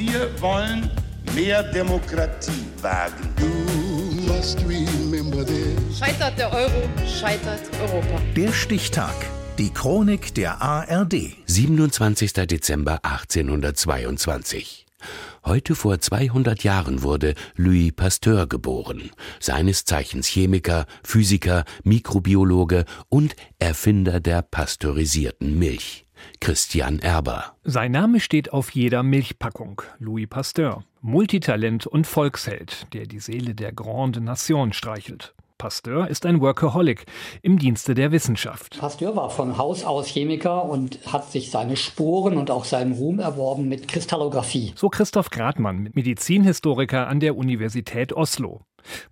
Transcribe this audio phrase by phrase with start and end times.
[0.00, 0.90] Wir wollen
[1.34, 3.28] mehr Demokratie wagen.
[5.94, 8.22] Scheitert der Euro, scheitert Europa.
[8.34, 9.14] Der Stichtag.
[9.58, 11.36] Die Chronik der ARD.
[11.44, 12.32] 27.
[12.32, 14.86] Dezember 1822.
[15.44, 24.18] Heute vor 200 Jahren wurde Louis Pasteur geboren, seines Zeichens Chemiker, Physiker, Mikrobiologe und Erfinder
[24.20, 26.06] der pasteurisierten Milch.
[26.40, 27.56] Christian Erber.
[27.64, 29.82] Sein Name steht auf jeder Milchpackung.
[29.98, 30.84] Louis Pasteur.
[31.00, 35.34] Multitalent und Volksheld, der die Seele der Grande Nation streichelt.
[35.60, 37.04] Pasteur ist ein Workaholic
[37.42, 38.78] im Dienste der Wissenschaft.
[38.80, 43.18] Pasteur war von Haus aus Chemiker und hat sich seine Sporen und auch seinen Ruhm
[43.18, 44.72] erworben mit Kristallographie.
[44.74, 48.62] So Christoph Gradmann, Medizinhistoriker an der Universität Oslo.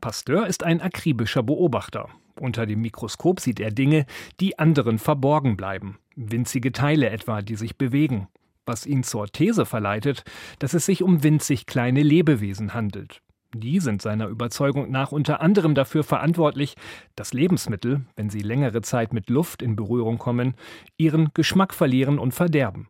[0.00, 2.10] Pasteur ist ein akribischer Beobachter.
[2.40, 4.06] Unter dem Mikroskop sieht er Dinge,
[4.40, 5.98] die anderen verborgen bleiben.
[6.16, 8.28] Winzige Teile etwa, die sich bewegen.
[8.66, 10.24] Was ihn zur These verleitet,
[10.58, 13.22] dass es sich um winzig kleine Lebewesen handelt.
[13.54, 16.74] Die sind seiner Überzeugung nach unter anderem dafür verantwortlich,
[17.14, 20.54] dass Lebensmittel, wenn sie längere Zeit mit Luft in Berührung kommen,
[20.98, 22.88] ihren Geschmack verlieren und verderben.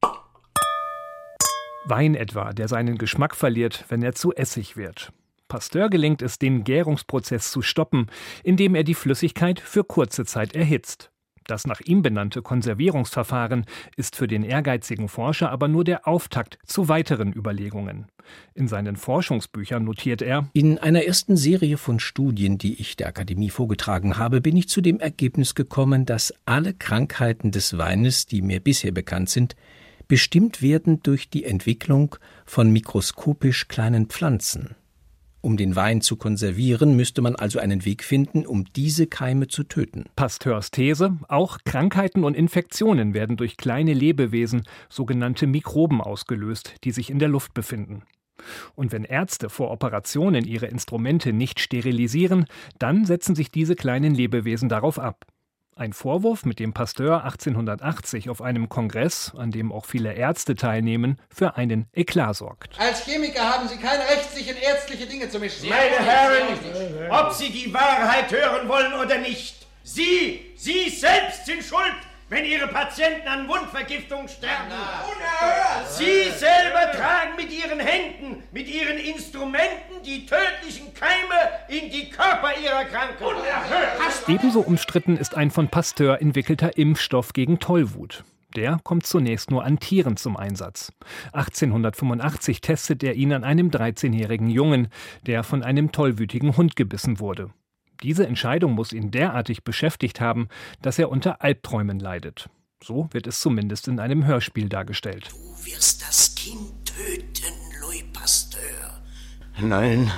[1.84, 5.12] Wein etwa, der seinen Geschmack verliert, wenn er zu Essig wird.
[5.48, 8.06] Pasteur gelingt es, den Gärungsprozess zu stoppen,
[8.42, 11.10] indem er die Flüssigkeit für kurze Zeit erhitzt.
[11.46, 13.66] Das nach ihm benannte Konservierungsverfahren
[13.96, 18.06] ist für den ehrgeizigen Forscher aber nur der Auftakt zu weiteren Überlegungen.
[18.54, 23.50] In seinen Forschungsbüchern notiert er In einer ersten Serie von Studien, die ich der Akademie
[23.50, 28.58] vorgetragen habe, bin ich zu dem Ergebnis gekommen, dass alle Krankheiten des Weines, die mir
[28.58, 29.54] bisher bekannt sind,
[30.08, 34.74] bestimmt werden durch die Entwicklung von mikroskopisch kleinen Pflanzen.
[35.46, 39.62] Um den Wein zu konservieren, müsste man also einen Weg finden, um diese Keime zu
[39.62, 40.06] töten.
[40.16, 47.10] Pasteurs These, auch Krankheiten und Infektionen werden durch kleine Lebewesen, sogenannte Mikroben, ausgelöst, die sich
[47.10, 48.02] in der Luft befinden.
[48.74, 52.46] Und wenn Ärzte vor Operationen ihre Instrumente nicht sterilisieren,
[52.80, 55.26] dann setzen sich diese kleinen Lebewesen darauf ab.
[55.78, 61.20] Ein Vorwurf, mit dem Pasteur 1880 auf einem Kongress, an dem auch viele Ärzte teilnehmen,
[61.28, 62.80] für einen Eklat sorgt.
[62.80, 65.68] Als Chemiker haben Sie kein Recht, sich in ärztliche Dinge zu mischen.
[65.68, 71.94] Meine Herren, ob Sie die Wahrheit hören wollen oder nicht, Sie, Sie selbst sind schuld
[72.28, 74.72] wenn Ihre Patienten an Wundvergiftung sterben.
[74.72, 75.92] Unerhört!
[75.92, 82.50] Sie selber tragen mit Ihren Händen, mit Ihren Instrumenten die tödlichen Keime in die Körper
[82.62, 83.24] Ihrer Kranken.
[83.24, 84.28] Unerhört!
[84.28, 88.24] Ebenso umstritten ist ein von Pasteur entwickelter Impfstoff gegen Tollwut.
[88.54, 90.92] Der kommt zunächst nur an Tieren zum Einsatz.
[91.32, 94.88] 1885 testet er ihn an einem 13-jährigen Jungen,
[95.26, 97.50] der von einem tollwütigen Hund gebissen wurde.
[98.02, 100.48] Diese Entscheidung muss ihn derartig beschäftigt haben,
[100.82, 102.48] dass er unter Albträumen leidet.
[102.82, 105.30] So wird es zumindest in einem Hörspiel dargestellt.
[105.32, 109.02] Du wirst das Kind töten, Louis Pasteur.
[109.58, 110.10] Nein,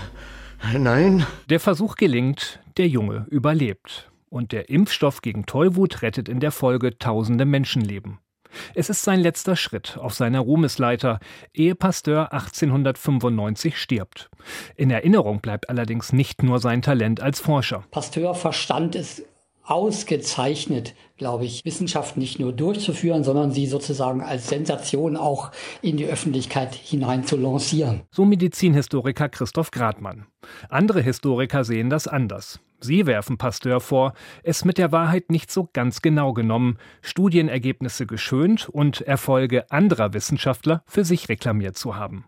[0.78, 1.26] nein.
[1.50, 4.10] Der Versuch gelingt, der Junge überlebt.
[4.30, 8.18] Und der Impfstoff gegen Tollwut rettet in der Folge tausende Menschenleben.
[8.74, 11.20] Es ist sein letzter Schritt auf seiner Ruhmesleiter,
[11.52, 14.30] ehe Pasteur 1895 stirbt.
[14.76, 17.84] In Erinnerung bleibt allerdings nicht nur sein Talent als Forscher.
[17.90, 19.22] Pasteur verstand es
[19.68, 25.50] ausgezeichnet, glaube ich, Wissenschaft nicht nur durchzuführen, sondern sie sozusagen als Sensation auch
[25.82, 28.02] in die Öffentlichkeit hinein zu lancieren.
[28.10, 30.26] So Medizinhistoriker Christoph Gradmann.
[30.70, 32.60] Andere Historiker sehen das anders.
[32.80, 34.14] Sie werfen Pasteur vor,
[34.44, 40.82] es mit der Wahrheit nicht so ganz genau genommen, Studienergebnisse geschönt und Erfolge anderer Wissenschaftler
[40.86, 42.24] für sich reklamiert zu haben.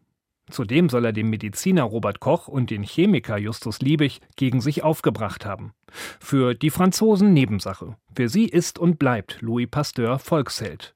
[0.51, 5.47] Zudem soll er den Mediziner Robert Koch und den Chemiker Justus Liebig gegen sich aufgebracht
[5.47, 5.73] haben.
[6.21, 7.97] Für die Franzosen Nebensache.
[8.15, 10.95] Für sie ist und bleibt Louis Pasteur Volksheld.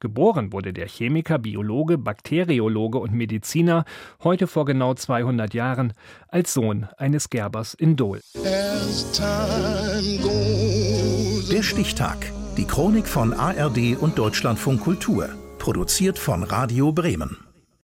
[0.00, 3.84] Geboren wurde der Chemiker, Biologe, Bakteriologe und Mediziner
[4.22, 5.92] heute vor genau 200 Jahren
[6.28, 8.20] als Sohn eines Gerbers in Dole.
[11.50, 12.32] Der Stichtag.
[12.56, 15.28] Die Chronik von ARD und Deutschlandfunk Kultur.
[15.58, 17.38] Produziert von Radio Bremen.